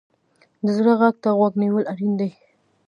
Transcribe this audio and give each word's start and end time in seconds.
د 0.65 0.67
زړه 0.77 0.93
غږ 1.01 1.15
ته 1.23 1.29
غوږ 1.37 1.53
نیول 1.61 1.83
اړین 1.91 2.11
دي. 2.19 2.29